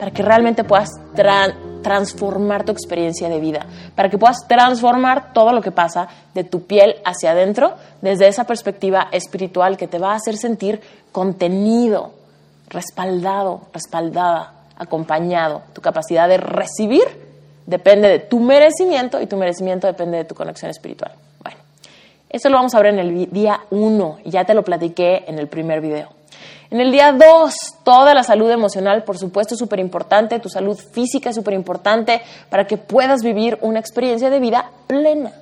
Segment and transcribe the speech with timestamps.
[0.00, 0.88] para que realmente puedas
[1.82, 6.62] transformar tu experiencia de vida, para que puedas transformar todo lo que pasa de tu
[6.62, 10.80] piel hacia adentro desde esa perspectiva espiritual que te va a hacer sentir
[11.12, 12.14] contenido,
[12.70, 15.64] respaldado, respaldada, acompañado.
[15.74, 17.04] Tu capacidad de recibir
[17.66, 21.12] depende de tu merecimiento y tu merecimiento depende de tu conexión espiritual.
[21.42, 21.58] Bueno,
[22.30, 25.38] eso lo vamos a ver en el día 1 y ya te lo platiqué en
[25.38, 26.19] el primer video.
[26.70, 30.78] En el día 2, toda la salud emocional, por supuesto, es súper importante, tu salud
[30.78, 35.32] física es súper importante para que puedas vivir una experiencia de vida plena.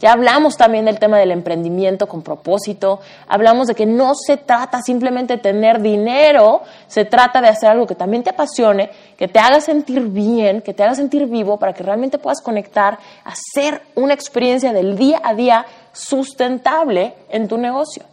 [0.00, 4.80] Ya hablamos también del tema del emprendimiento con propósito, hablamos de que no se trata
[4.80, 9.38] simplemente de tener dinero, se trata de hacer algo que también te apasione, que te
[9.38, 14.14] haga sentir bien, que te haga sentir vivo para que realmente puedas conectar, hacer una
[14.14, 18.09] experiencia del día a día sustentable en tu negocio.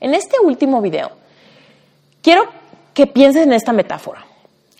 [0.00, 1.10] En este último video,
[2.22, 2.44] quiero
[2.94, 4.24] que pienses en esta metáfora.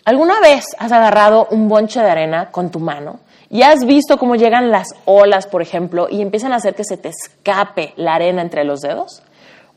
[0.05, 4.35] ¿Alguna vez has agarrado un bonche de arena con tu mano y has visto cómo
[4.35, 8.41] llegan las olas, por ejemplo, y empiezan a hacer que se te escape la arena
[8.41, 9.21] entre los dedos?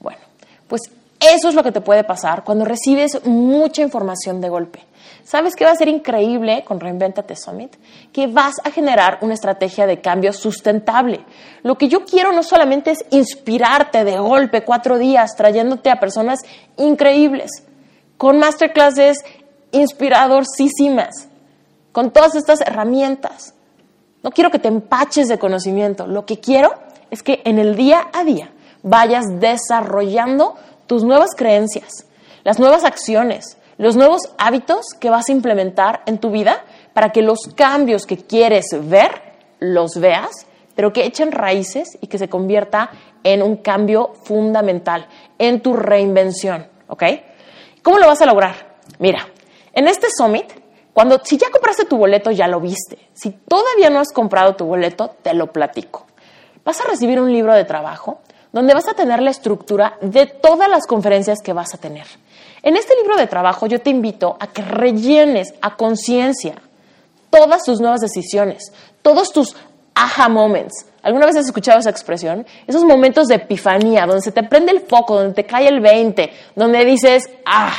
[0.00, 0.20] Bueno,
[0.68, 0.82] pues
[1.20, 4.84] eso es lo que te puede pasar cuando recibes mucha información de golpe.
[5.24, 7.76] ¿Sabes qué va a ser increíble con Reinventate Summit?
[8.12, 11.24] Que vas a generar una estrategia de cambio sustentable.
[11.62, 16.40] Lo que yo quiero no solamente es inspirarte de golpe cuatro días trayéndote a personas
[16.76, 17.50] increíbles,
[18.16, 19.18] con masterclasses
[19.70, 21.28] inspiradorísimas,
[21.92, 23.54] con todas estas herramientas.
[24.22, 26.06] No quiero que te empaches de conocimiento.
[26.06, 26.74] Lo que quiero
[27.10, 28.50] es que en el día a día
[28.82, 30.56] vayas desarrollando
[30.86, 32.06] tus nuevas creencias,
[32.44, 37.22] las nuevas acciones, los nuevos hábitos que vas a implementar en tu vida para que
[37.22, 42.90] los cambios que quieres ver los veas, pero que echen raíces y que se convierta
[43.24, 45.06] en un cambio fundamental,
[45.38, 47.04] en tu reinvención, ¿ok?
[47.82, 48.76] ¿Cómo lo vas a lograr?
[48.98, 49.28] Mira,
[49.72, 50.52] en este summit,
[50.92, 52.98] cuando si ya compraste tu boleto ya lo viste.
[53.14, 56.06] Si todavía no has comprado tu boleto, te lo platico.
[56.64, 58.20] Vas a recibir un libro de trabajo
[58.52, 62.06] donde vas a tener la estructura de todas las conferencias que vas a tener.
[62.62, 66.54] En este libro de trabajo yo te invito a que rellenes a conciencia
[67.28, 69.56] todas tus nuevas decisiones, todos tus
[69.94, 70.86] aha moments.
[71.02, 72.46] ¿Alguna vez has escuchado esa expresión?
[72.66, 76.30] Esos momentos de epifanía, donde se te prende el foco, donde te cae el 20,
[76.54, 77.74] donde dices, ah,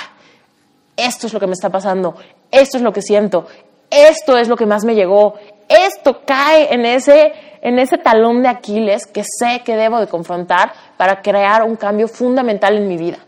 [0.98, 2.16] esto es lo que me está pasando,
[2.52, 3.48] esto es lo que siento,
[3.90, 5.36] esto es lo que más me llegó,
[5.70, 10.74] esto cae en ese, en ese talón de Aquiles que sé que debo de confrontar
[10.98, 13.20] para crear un cambio fundamental en mi vida.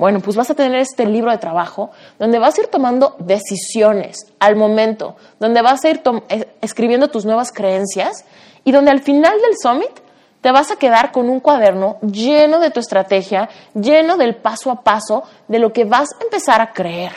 [0.00, 4.32] Bueno, pues vas a tener este libro de trabajo donde vas a ir tomando decisiones
[4.38, 6.00] al momento, donde vas a ir
[6.30, 8.24] eh, escribiendo tus nuevas creencias
[8.64, 9.90] y donde al final del summit
[10.40, 14.80] te vas a quedar con un cuaderno lleno de tu estrategia, lleno del paso a
[14.80, 17.12] paso de lo que vas a empezar a creer.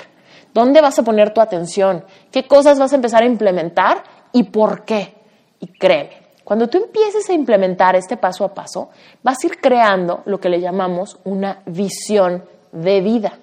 [0.53, 2.03] ¿Dónde vas a poner tu atención?
[2.33, 5.13] ¿Qué cosas vas a empezar a implementar y por qué?
[5.61, 8.89] Y créeme, cuando tú empieces a implementar este paso a paso,
[9.23, 13.39] vas a ir creando lo que le llamamos una visión de vida.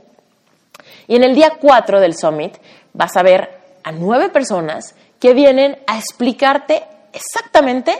[1.06, 2.58] Y en el día 4 del Summit
[2.92, 6.82] vas a ver a nueve personas que vienen a explicarte
[7.12, 7.96] exactamente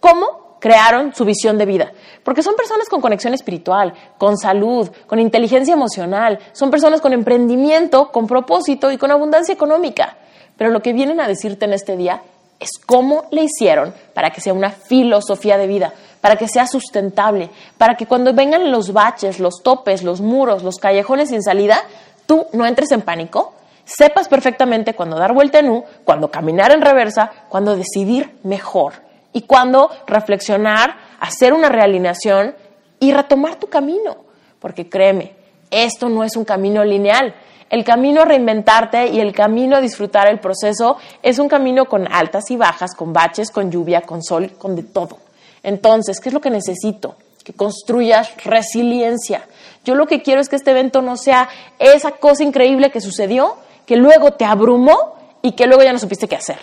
[0.00, 1.92] cómo crearon su visión de vida.
[2.22, 8.12] Porque son personas con conexión espiritual, con salud, con inteligencia emocional, son personas con emprendimiento,
[8.12, 10.16] con propósito y con abundancia económica.
[10.56, 12.22] Pero lo que vienen a decirte en este día
[12.60, 15.92] es cómo le hicieron para que sea una filosofía de vida,
[16.22, 20.78] para que sea sustentable, para que cuando vengan los baches, los topes, los muros, los
[20.78, 21.82] callejones sin salida,
[22.26, 23.52] tú no entres en pánico,
[23.84, 28.94] sepas perfectamente cuándo dar vuelta en U, cuándo caminar en reversa, cuándo decidir mejor
[29.32, 32.54] y cuándo reflexionar, hacer una realineación
[33.00, 34.18] y retomar tu camino.
[34.60, 35.34] Porque créeme,
[35.72, 37.34] esto no es un camino lineal.
[37.68, 42.06] El camino a reinventarte y el camino a disfrutar el proceso es un camino con
[42.12, 45.21] altas y bajas, con baches, con lluvia, con sol, con de todo.
[45.62, 47.16] Entonces, ¿qué es lo que necesito?
[47.42, 49.46] que construyas resiliencia.
[49.84, 51.48] Yo lo que quiero es que este evento no sea
[51.78, 53.56] esa cosa increíble que sucedió,
[53.86, 56.58] que luego te abrumó y que luego ya no supiste qué hacer.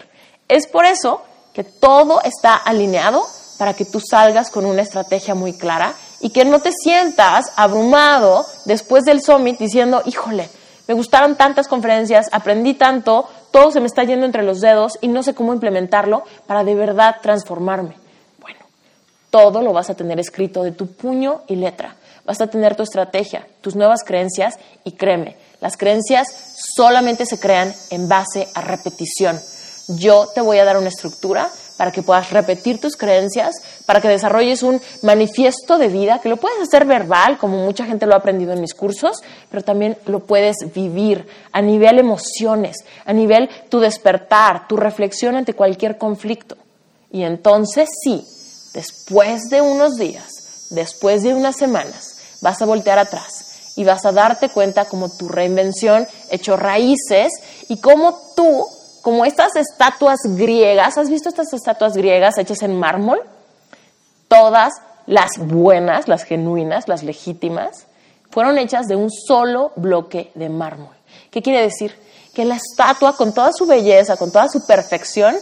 [0.48, 1.22] Es por eso
[1.54, 3.26] que todo está alineado
[3.58, 8.46] para que tú salgas con una estrategia muy clara y que no te sientas abrumado
[8.66, 10.50] después del summit diciendo, híjole,
[10.88, 15.08] me gustaron tantas conferencias, aprendí tanto, todo se me está yendo entre los dedos y
[15.08, 17.96] no sé cómo implementarlo para de verdad transformarme.
[19.30, 21.96] Todo lo vas a tener escrito de tu puño y letra.
[22.26, 26.28] Vas a tener tu estrategia, tus nuevas creencias y créeme, las creencias
[26.76, 29.40] solamente se crean en base a repetición.
[29.98, 33.56] Yo te voy a dar una estructura para que puedas repetir tus creencias,
[33.86, 38.06] para que desarrolles un manifiesto de vida, que lo puedes hacer verbal, como mucha gente
[38.06, 43.14] lo ha aprendido en mis cursos, pero también lo puedes vivir a nivel emociones, a
[43.14, 46.58] nivel tu despertar, tu reflexión ante cualquier conflicto.
[47.12, 48.24] Y entonces sí,
[48.74, 54.12] después de unos días, después de unas semanas, vas a voltear atrás y vas a
[54.12, 57.32] darte cuenta como tu reinvención echó raíces
[57.68, 58.68] y cómo tú
[59.02, 63.22] como estas estatuas griegas, ¿has visto estas estatuas griegas hechas en mármol?
[64.28, 64.74] Todas
[65.06, 67.88] las buenas, las genuinas, las legítimas,
[68.30, 70.96] fueron hechas de un solo bloque de mármol.
[71.32, 71.96] ¿Qué quiere decir?
[72.34, 75.36] Que la estatua, con toda su belleza, con toda su perfección,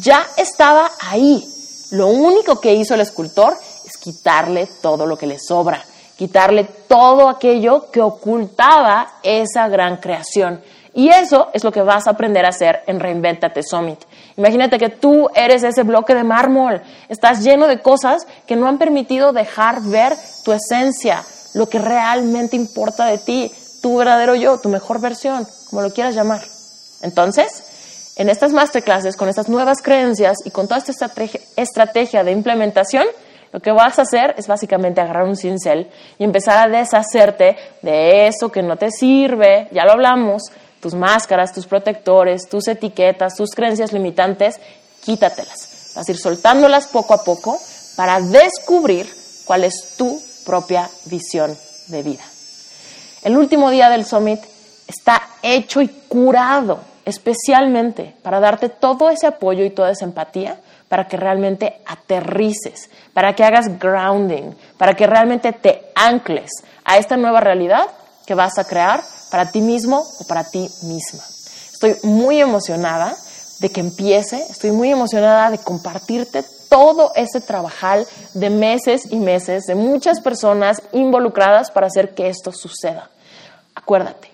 [0.00, 1.44] ya estaba ahí.
[1.92, 3.54] Lo único que hizo el escultor
[3.84, 5.84] es quitarle todo lo que le sobra,
[6.16, 10.62] quitarle todo aquello que ocultaba esa gran creación.
[10.94, 13.98] Y eso es lo que vas a aprender a hacer en Reinventate Summit.
[14.38, 16.80] Imagínate que tú eres ese bloque de mármol,
[17.10, 20.16] estás lleno de cosas que no han permitido dejar ver
[20.46, 21.22] tu esencia,
[21.52, 23.52] lo que realmente importa de ti,
[23.82, 26.40] tu verdadero yo, tu mejor versión, como lo quieras llamar.
[27.02, 32.32] Entonces, en estas masterclasses, con estas nuevas creencias y con toda esta estrategia, estrategia de
[32.32, 33.06] implementación,
[33.52, 38.26] lo que vas a hacer es básicamente agarrar un cincel y empezar a deshacerte de
[38.26, 40.44] eso que no te sirve, ya lo hablamos,
[40.80, 44.58] tus máscaras, tus protectores, tus etiquetas, tus creencias limitantes,
[45.02, 45.92] quítatelas.
[45.94, 47.58] Vas a ir soltándolas poco a poco
[47.94, 49.06] para descubrir
[49.44, 51.56] cuál es tu propia visión
[51.88, 52.24] de vida.
[53.22, 54.40] El último día del summit
[54.88, 60.58] está hecho y curado especialmente para darte todo ese apoyo y toda esa empatía
[60.92, 66.50] para que realmente aterrices, para que hagas grounding, para que realmente te ancles
[66.84, 67.86] a esta nueva realidad
[68.26, 71.24] que vas a crear para ti mismo o para ti misma.
[71.72, 73.16] Estoy muy emocionada
[73.60, 79.64] de que empiece, estoy muy emocionada de compartirte todo ese trabajal de meses y meses
[79.64, 83.08] de muchas personas involucradas para hacer que esto suceda.
[83.74, 84.30] Acuérdate,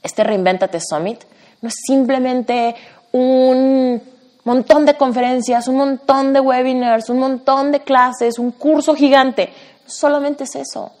[0.00, 1.24] este Reinventate Summit
[1.60, 2.76] no es simplemente
[3.10, 4.14] un
[4.46, 9.52] montón de conferencias, un montón de webinars, un montón de clases, un curso gigante.
[9.86, 10.92] solamente es eso.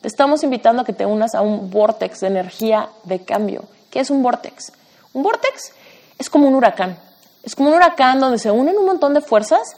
[0.00, 3.64] Te estamos invitando a que te unas a un vortex de energía de cambio.
[3.90, 4.72] ¿Qué es un vortex?
[5.12, 5.72] Un vortex
[6.16, 6.96] es como un huracán.
[7.42, 9.76] Es como un huracán donde se unen un montón de fuerzas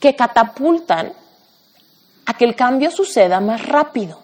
[0.00, 1.12] que catapultan
[2.26, 4.18] a que el cambio suceda más rápido.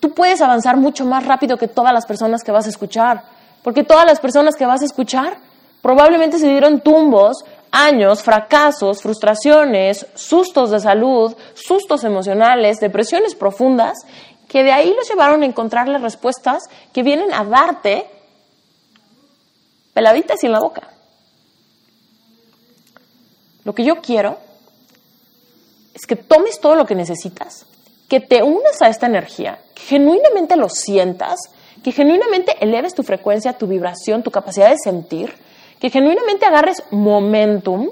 [0.00, 3.22] Tú puedes avanzar mucho más rápido que todas las personas que vas a escuchar,
[3.62, 5.45] porque todas las personas que vas a escuchar
[5.86, 13.96] probablemente se dieron tumbos años, fracasos, frustraciones, sustos de salud, sustos emocionales, depresiones profundas,
[14.48, 18.04] que de ahí los llevaron a encontrar las respuestas que vienen a darte
[19.94, 20.88] peladitas y en la boca.
[23.62, 24.38] Lo que yo quiero
[25.94, 27.64] es que tomes todo lo que necesitas,
[28.08, 31.38] que te unas a esta energía, que genuinamente lo sientas,
[31.84, 35.46] que genuinamente eleves tu frecuencia, tu vibración, tu capacidad de sentir,
[35.78, 37.90] que genuinamente agarres momentum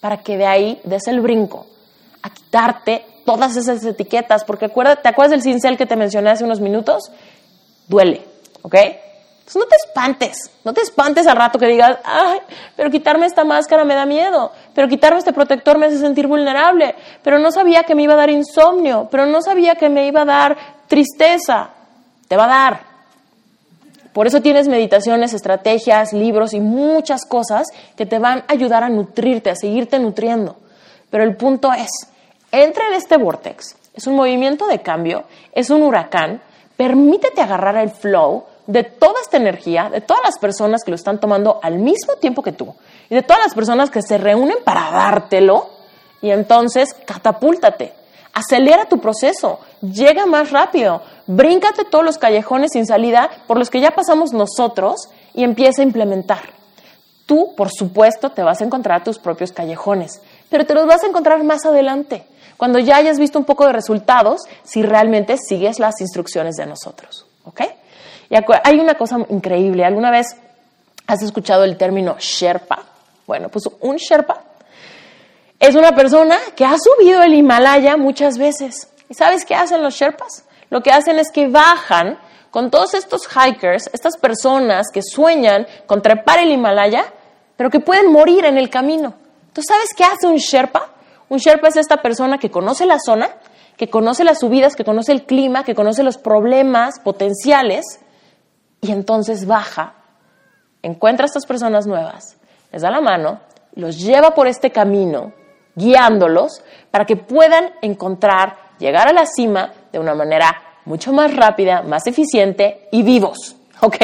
[0.00, 1.66] para que de ahí des el brinco
[2.22, 6.44] a quitarte todas esas etiquetas, porque acuérdate, ¿te acuerdas del cincel que te mencioné hace
[6.44, 7.10] unos minutos?
[7.88, 8.22] Duele,
[8.62, 8.74] ¿ok?
[8.74, 12.40] Entonces no te espantes, no te espantes al rato que digas, ay,
[12.74, 16.96] pero quitarme esta máscara me da miedo, pero quitarme este protector me hace sentir vulnerable,
[17.22, 20.22] pero no sabía que me iba a dar insomnio, pero no sabía que me iba
[20.22, 20.56] a dar
[20.88, 21.70] tristeza.
[22.26, 22.80] Te va a dar,
[24.16, 28.88] por eso tienes meditaciones, estrategias, libros y muchas cosas que te van a ayudar a
[28.88, 30.56] nutrirte, a seguirte nutriendo.
[31.10, 31.90] Pero el punto es,
[32.50, 33.76] entra en este vortex.
[33.92, 36.40] Es un movimiento de cambio, es un huracán.
[36.78, 41.20] Permítete agarrar el flow de toda esta energía, de todas las personas que lo están
[41.20, 42.74] tomando al mismo tiempo que tú
[43.10, 45.68] y de todas las personas que se reúnen para dártelo
[46.22, 47.92] y entonces catapúltate
[48.36, 53.80] acelera tu proceso, llega más rápido, bríncate todos los callejones sin salida por los que
[53.80, 56.42] ya pasamos nosotros y empieza a implementar.
[57.24, 61.06] Tú, por supuesto, te vas a encontrar tus propios callejones, pero te los vas a
[61.06, 62.26] encontrar más adelante,
[62.58, 67.26] cuando ya hayas visto un poco de resultados, si realmente sigues las instrucciones de nosotros.
[67.44, 67.62] ¿Ok?
[68.28, 69.84] Y hay una cosa increíble.
[69.84, 70.36] ¿Alguna vez
[71.06, 72.82] has escuchado el término Sherpa?
[73.26, 74.45] Bueno, pues un Sherpa
[75.58, 78.88] es una persona que ha subido el Himalaya muchas veces.
[79.08, 80.44] ¿Y sabes qué hacen los Sherpas?
[80.70, 82.18] Lo que hacen es que bajan
[82.50, 87.04] con todos estos hikers, estas personas que sueñan con trepar el Himalaya,
[87.56, 89.14] pero que pueden morir en el camino.
[89.52, 90.90] ¿Tú sabes qué hace un Sherpa?
[91.28, 93.30] Un Sherpa es esta persona que conoce la zona,
[93.76, 97.84] que conoce las subidas, que conoce el clima, que conoce los problemas potenciales
[98.80, 99.94] y entonces baja,
[100.82, 102.36] encuentra a estas personas nuevas,
[102.72, 103.40] les da la mano,
[103.74, 105.32] los lleva por este camino,
[105.76, 111.82] guiándolos para que puedan encontrar, llegar a la cima de una manera mucho más rápida,
[111.82, 113.56] más eficiente y vivos.
[113.82, 113.96] ¿Ok?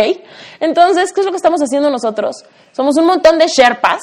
[0.61, 2.45] Entonces, ¿qué es lo que estamos haciendo nosotros?
[2.73, 4.03] Somos un montón de Sherpas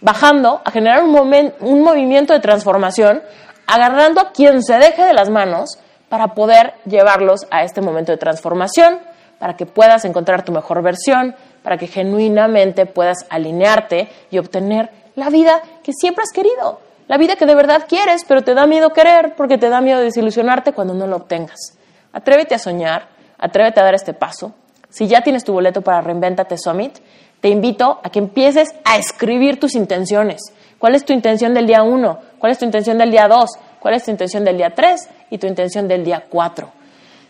[0.00, 1.14] bajando a generar un,
[1.60, 3.22] un movimiento de transformación,
[3.66, 5.78] agarrando a quien se deje de las manos
[6.08, 8.98] para poder llevarlos a este momento de transformación,
[9.38, 15.30] para que puedas encontrar tu mejor versión, para que genuinamente puedas alinearte y obtener la
[15.30, 16.80] vida que siempre has querido,
[17.12, 20.00] la vida que de verdad quieres, pero te da miedo querer porque te da miedo
[20.00, 21.76] desilusionarte cuando no lo obtengas.
[22.10, 24.54] Atrévete a soñar, atrévete a dar este paso.
[24.88, 27.00] Si ya tienes tu boleto para Reinventate Summit,
[27.42, 30.40] te invito a que empieces a escribir tus intenciones.
[30.78, 32.18] ¿Cuál es tu intención del día 1?
[32.38, 33.50] ¿Cuál es tu intención del día 2?
[33.78, 35.08] ¿Cuál es tu intención del día 3?
[35.28, 36.70] Y tu intención del día 4.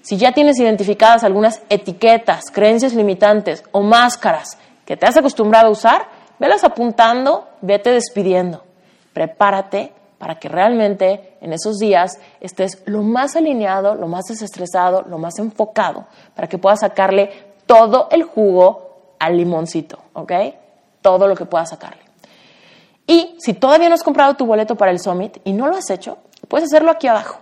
[0.01, 5.71] Si ya tienes identificadas algunas etiquetas, creencias limitantes o máscaras que te has acostumbrado a
[5.73, 6.07] usar,
[6.39, 8.63] velas apuntando, vete despidiendo.
[9.13, 15.19] Prepárate para que realmente en esos días estés lo más alineado, lo más desestresado, lo
[15.19, 17.31] más enfocado, para que puedas sacarle
[17.67, 20.33] todo el jugo al limoncito, ¿ok?
[21.01, 22.03] Todo lo que puedas sacarle.
[23.07, 25.91] Y si todavía no has comprado tu boleto para el Summit y no lo has
[25.91, 27.39] hecho, puedes hacerlo aquí abajo.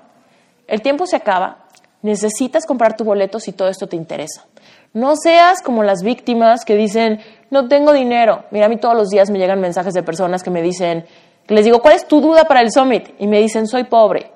[0.66, 1.66] El tiempo se acaba,
[2.02, 4.46] necesitas comprar tu boleto si todo esto te interesa.
[4.92, 8.44] No seas como las víctimas que dicen, no tengo dinero.
[8.50, 11.06] Mira, a mí todos los días me llegan mensajes de personas que me dicen,
[11.48, 13.14] les digo, ¿cuál es tu duda para el Summit?
[13.18, 14.30] Y me dicen, soy pobre.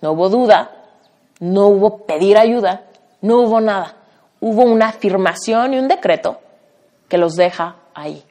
[0.00, 0.70] No hubo duda,
[1.40, 2.84] no hubo pedir ayuda,
[3.20, 3.96] no hubo nada
[4.40, 6.40] hubo una afirmación y un decreto
[7.08, 8.24] que los deja ahí.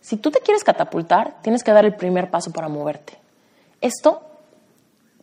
[0.00, 3.18] Si tú te quieres catapultar, tienes que dar el primer paso para moverte.
[3.80, 4.22] Esto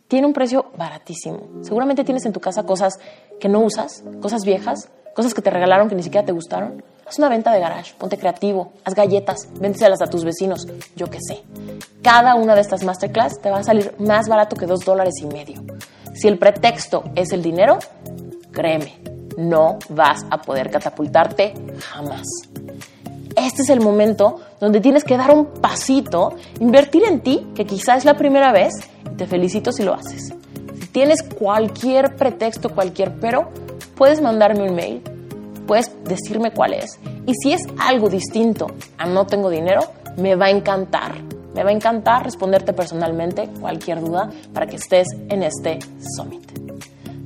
[0.06, 1.48] tiene un precio baratísimo.
[1.62, 2.94] Seguramente tienes en tu casa cosas
[3.40, 6.84] que no usas, cosas viejas, cosas que te regalaron que ni siquiera te gustaron.
[7.08, 11.18] Haz una venta de garage, ponte creativo, haz galletas, véndeselas a tus vecinos, yo qué
[11.20, 11.44] sé.
[12.02, 15.26] Cada una de estas masterclass te va a salir más barato que dos dólares y
[15.26, 15.62] medio.
[16.14, 17.78] Si el pretexto es el dinero,
[18.50, 18.98] créeme,
[19.36, 22.26] no vas a poder catapultarte jamás.
[23.36, 27.98] Este es el momento donde tienes que dar un pasito, invertir en ti, que quizás
[27.98, 28.72] es la primera vez,
[29.12, 30.34] y te felicito si lo haces.
[30.80, 33.50] Si tienes cualquier pretexto, cualquier pero,
[33.94, 35.15] puedes mandarme un mail,
[35.66, 36.98] puedes decirme cuál es.
[37.26, 38.68] Y si es algo distinto
[38.98, 39.80] a no tengo dinero,
[40.16, 41.14] me va a encantar.
[41.54, 45.78] Me va a encantar responderte personalmente cualquier duda para que estés en este
[46.16, 46.66] summit.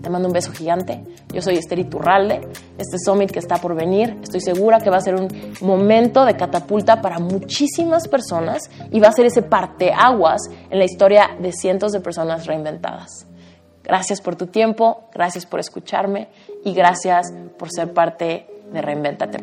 [0.03, 1.05] Te mando un beso gigante.
[1.33, 2.41] Yo soy Esther Iturralde.
[2.79, 5.29] Este summit que está por venir, estoy segura que va a ser un
[5.61, 11.37] momento de catapulta para muchísimas personas y va a ser ese parteaguas en la historia
[11.39, 13.27] de cientos de personas reinventadas.
[13.83, 16.29] Gracias por tu tiempo, gracias por escucharme
[16.65, 19.39] y gracias por ser parte de Reinventate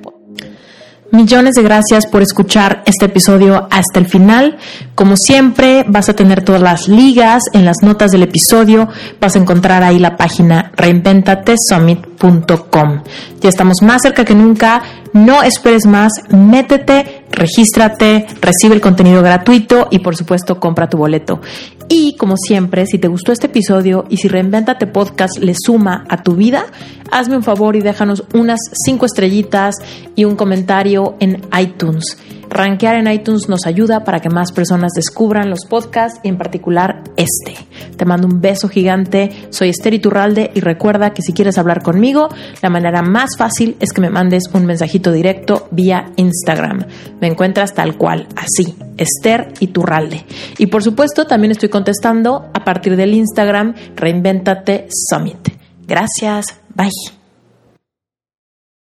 [1.09, 4.57] Millones de gracias por escuchar este episodio hasta el final.
[4.93, 8.89] Como siempre, vas a tener todas las ligas en las notas del episodio.
[9.21, 13.03] Vas a encontrar ahí la página reinventatesummit.com.
[13.39, 14.81] Ya estamos más cerca que nunca.
[15.13, 16.11] No esperes más.
[16.29, 21.41] Métete, regístrate, recibe el contenido gratuito y por supuesto compra tu boleto.
[21.89, 26.21] Y como siempre, si te gustó este episodio y si Reinventate Podcast le suma a
[26.21, 26.65] tu vida,
[27.11, 29.75] hazme un favor y déjanos unas cinco estrellitas
[30.15, 32.17] y un comentario en iTunes.
[32.57, 37.03] Rankear en iTunes nos ayuda para que más personas descubran los podcasts y en particular
[37.15, 37.55] este.
[37.95, 42.29] Te mando un beso gigante, soy Esther Iturralde y recuerda que si quieres hablar conmigo,
[42.63, 46.85] la manera más fácil es que me mandes un mensajito directo vía Instagram.
[47.21, 50.25] Me encuentras tal cual, así, Esther Iturralde.
[50.57, 55.49] Y por supuesto también estoy contestando a partir del Instagram Reinventate Summit.
[55.87, 57.16] Gracias, bye.